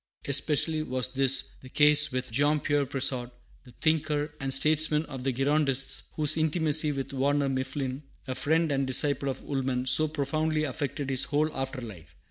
Especially 0.27 0.81
was 0.81 1.09
this 1.09 1.43
the 1.61 1.69
case 1.69 2.11
with 2.11 2.31
Jean 2.31 2.59
Pierre 2.59 2.87
Brissot, 2.87 3.29
the 3.65 3.73
thinker 3.81 4.33
and 4.39 4.51
statesman 4.51 5.05
of 5.05 5.23
the 5.23 5.31
Girondists, 5.31 6.05
whose 6.15 6.37
intimacy 6.37 6.91
with 6.91 7.13
Warner 7.13 7.49
Mifflin, 7.49 8.01
a 8.27 8.33
friend 8.33 8.71
and 8.71 8.87
disciple 8.87 9.29
of 9.29 9.43
Woolman, 9.43 9.85
so 9.85 10.07
profoundly 10.07 10.63
affected 10.63 11.11
his 11.11 11.25
whole 11.25 11.55
after 11.55 11.81
life. 11.81 12.15